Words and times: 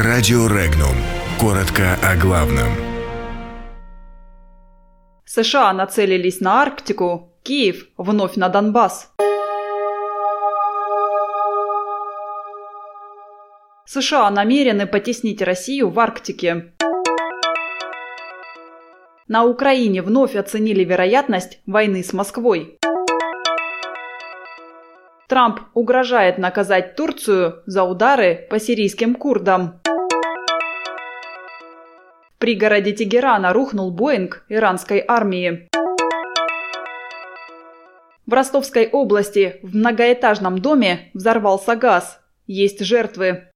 Радио 0.00 0.46
Регнум. 0.46 0.94
Коротко 1.40 1.98
о 2.04 2.14
главном. 2.14 2.68
США 5.24 5.72
нацелились 5.72 6.38
на 6.38 6.62
Арктику, 6.62 7.32
Киев 7.42 7.88
вновь 7.96 8.36
на 8.36 8.48
Донбасс. 8.48 9.12
США 13.86 14.30
намерены 14.30 14.86
потеснить 14.86 15.42
Россию 15.42 15.90
в 15.90 15.98
Арктике. 15.98 16.74
На 19.26 19.42
Украине 19.42 20.02
вновь 20.02 20.36
оценили 20.36 20.84
вероятность 20.84 21.58
войны 21.66 22.04
с 22.04 22.12
Москвой. 22.12 22.78
Трамп 25.28 25.60
угрожает 25.74 26.38
наказать 26.38 26.94
Турцию 26.94 27.64
за 27.66 27.82
удары 27.82 28.46
по 28.48 28.60
сирийским 28.60 29.16
курдам. 29.16 29.80
Пригороде 32.38 32.92
Тегерана 32.92 33.52
рухнул 33.52 33.90
Боинг 33.90 34.44
иранской 34.48 35.04
армии. 35.06 35.68
В 38.26 38.32
Ростовской 38.32 38.88
области 38.88 39.58
в 39.64 39.74
многоэтажном 39.74 40.60
доме 40.60 41.10
взорвался 41.14 41.74
газ. 41.74 42.20
Есть 42.46 42.84
жертвы. 42.84 43.48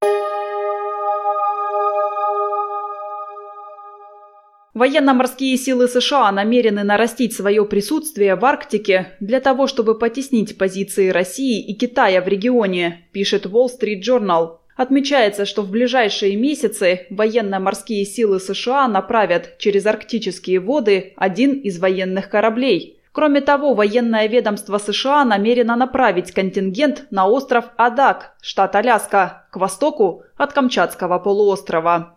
Военно-морские 4.74 5.58
силы 5.58 5.86
США 5.86 6.32
намерены 6.32 6.82
нарастить 6.82 7.34
свое 7.34 7.64
присутствие 7.64 8.34
в 8.34 8.44
Арктике 8.44 9.14
для 9.20 9.38
того, 9.38 9.68
чтобы 9.68 9.96
потеснить 9.96 10.58
позиции 10.58 11.10
России 11.10 11.62
и 11.62 11.74
Китая 11.74 12.20
в 12.20 12.26
регионе, 12.26 13.06
пишет 13.12 13.46
Wall 13.46 13.68
Street 13.68 14.00
Journal. 14.00 14.61
Отмечается, 14.82 15.46
что 15.46 15.62
в 15.62 15.70
ближайшие 15.70 16.34
месяцы 16.34 17.06
военно-морские 17.08 18.04
силы 18.04 18.40
США 18.40 18.88
направят 18.88 19.56
через 19.58 19.86
арктические 19.86 20.58
воды 20.58 21.12
один 21.14 21.52
из 21.52 21.78
военных 21.78 22.28
кораблей. 22.28 22.98
Кроме 23.12 23.42
того, 23.42 23.74
военное 23.74 24.26
ведомство 24.26 24.78
США 24.78 25.24
намерено 25.24 25.76
направить 25.76 26.32
контингент 26.32 27.04
на 27.12 27.28
остров 27.28 27.66
Адак, 27.76 28.34
штат 28.42 28.74
Аляска, 28.74 29.46
к 29.52 29.56
востоку 29.56 30.24
от 30.36 30.52
Камчатского 30.52 31.20
полуострова. 31.20 32.16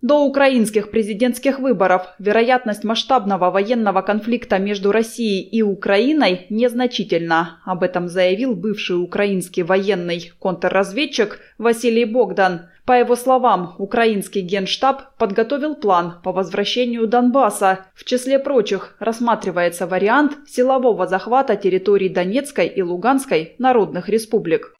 До 0.00 0.24
украинских 0.24 0.92
президентских 0.92 1.58
выборов 1.58 2.02
вероятность 2.20 2.84
масштабного 2.84 3.50
военного 3.50 4.00
конфликта 4.02 4.58
между 4.58 4.92
Россией 4.92 5.42
и 5.42 5.60
Украиной 5.62 6.46
незначительна. 6.50 7.58
Об 7.64 7.82
этом 7.82 8.08
заявил 8.08 8.54
бывший 8.54 9.02
украинский 9.02 9.64
военный 9.64 10.30
контрразведчик 10.38 11.40
Василий 11.58 12.04
Богдан. 12.04 12.68
По 12.84 12.92
его 12.92 13.16
словам, 13.16 13.74
украинский 13.78 14.40
генштаб 14.40 15.16
подготовил 15.18 15.74
план 15.74 16.20
по 16.22 16.30
возвращению 16.30 17.08
Донбасса. 17.08 17.86
В 17.94 18.04
числе 18.04 18.38
прочих 18.38 18.94
рассматривается 19.00 19.88
вариант 19.88 20.48
силового 20.48 21.08
захвата 21.08 21.56
территорий 21.56 22.08
Донецкой 22.08 22.68
и 22.68 22.82
Луганской 22.82 23.56
народных 23.58 24.08
республик. 24.08 24.76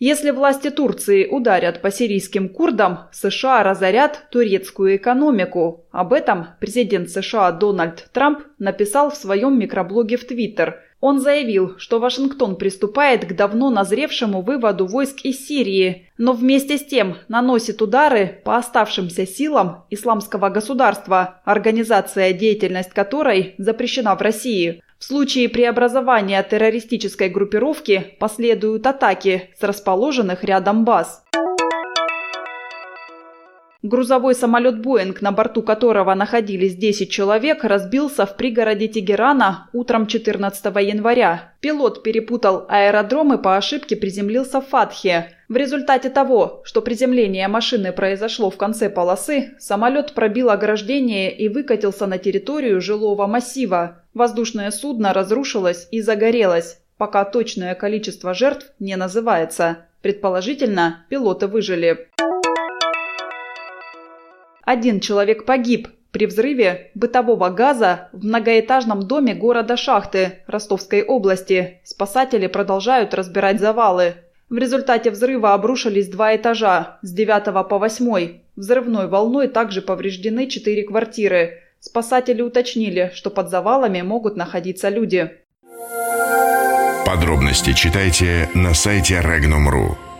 Если 0.00 0.32
власти 0.32 0.70
Турции 0.70 1.26
ударят 1.26 1.80
по 1.80 1.90
сирийским 1.92 2.48
курдам, 2.48 3.08
США 3.12 3.62
разорят 3.62 4.26
турецкую 4.30 4.96
экономику. 4.96 5.86
Об 5.92 6.12
этом 6.12 6.48
президент 6.58 7.10
США 7.10 7.52
Дональд 7.52 8.08
Трамп 8.12 8.40
написал 8.58 9.10
в 9.10 9.16
своем 9.16 9.56
микроблоге 9.56 10.16
в 10.16 10.26
Твиттер. 10.26 10.80
Он 11.00 11.20
заявил, 11.20 11.78
что 11.78 12.00
Вашингтон 12.00 12.56
приступает 12.56 13.26
к 13.26 13.34
давно 13.34 13.70
назревшему 13.70 14.40
выводу 14.40 14.86
войск 14.86 15.20
из 15.24 15.46
Сирии, 15.46 16.10
но 16.16 16.32
вместе 16.32 16.78
с 16.78 16.84
тем 16.86 17.18
наносит 17.28 17.82
удары 17.82 18.40
по 18.44 18.56
оставшимся 18.56 19.26
силам 19.26 19.84
исламского 19.90 20.48
государства, 20.48 21.42
организация 21.44 22.32
деятельность 22.32 22.90
которой 22.90 23.54
запрещена 23.58 24.16
в 24.16 24.22
России. 24.22 24.82
В 24.98 25.04
случае 25.04 25.48
преобразования 25.48 26.42
террористической 26.42 27.28
группировки 27.28 28.16
последуют 28.18 28.86
атаки 28.86 29.50
с 29.58 29.62
расположенных 29.62 30.44
рядом 30.44 30.84
баз. 30.84 31.24
Грузовой 33.84 34.34
самолет 34.34 34.80
«Боинг», 34.80 35.20
на 35.20 35.30
борту 35.30 35.60
которого 35.60 36.14
находились 36.14 36.74
10 36.74 37.10
человек, 37.10 37.64
разбился 37.64 38.24
в 38.24 38.34
пригороде 38.34 38.88
Тегерана 38.88 39.68
утром 39.74 40.06
14 40.06 40.64
января. 40.76 41.52
Пилот 41.60 42.02
перепутал 42.02 42.64
аэродром 42.70 43.34
и 43.34 43.42
по 43.42 43.58
ошибке 43.58 43.94
приземлился 43.94 44.62
в 44.62 44.68
Фатхе. 44.68 45.36
В 45.54 45.56
результате 45.56 46.10
того, 46.10 46.62
что 46.64 46.82
приземление 46.82 47.46
машины 47.46 47.92
произошло 47.92 48.50
в 48.50 48.56
конце 48.56 48.90
полосы, 48.90 49.54
самолет 49.60 50.12
пробил 50.12 50.50
ограждение 50.50 51.32
и 51.32 51.48
выкатился 51.48 52.06
на 52.06 52.18
территорию 52.18 52.80
жилого 52.80 53.28
массива. 53.28 54.02
Воздушное 54.14 54.72
судно 54.72 55.12
разрушилось 55.12 55.86
и 55.92 56.00
загорелось. 56.00 56.80
Пока 56.98 57.24
точное 57.24 57.76
количество 57.76 58.34
жертв 58.34 58.72
не 58.80 58.96
называется. 58.96 59.86
Предположительно, 60.02 61.06
пилоты 61.08 61.46
выжили. 61.46 62.08
Один 64.64 64.98
человек 64.98 65.46
погиб 65.46 65.86
при 66.10 66.26
взрыве 66.26 66.90
бытового 66.96 67.50
газа 67.50 68.08
в 68.10 68.24
многоэтажном 68.24 69.06
доме 69.06 69.36
города 69.36 69.76
Шахты 69.76 70.42
Ростовской 70.48 71.04
области. 71.04 71.80
Спасатели 71.84 72.48
продолжают 72.48 73.14
разбирать 73.14 73.60
завалы. 73.60 74.16
В 74.50 74.56
результате 74.56 75.10
взрыва 75.10 75.54
обрушились 75.54 76.08
два 76.08 76.36
этажа 76.36 76.98
с 77.02 77.12
9 77.12 77.68
по 77.68 77.78
8. 77.78 78.40
Взрывной 78.56 79.08
волной 79.08 79.48
также 79.48 79.82
повреждены 79.82 80.46
четыре 80.48 80.84
квартиры. 80.84 81.62
Спасатели 81.80 82.42
уточнили, 82.42 83.10
что 83.14 83.30
под 83.30 83.50
завалами 83.50 84.02
могут 84.02 84.36
находиться 84.36 84.88
люди. 84.88 85.30
Подробности 87.04 87.72
читайте 87.72 88.48
на 88.54 88.74
сайте 88.74 89.20
Regnum.ru. 89.20 90.13